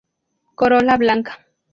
Corola 0.59 0.97
blanca. 0.97 1.37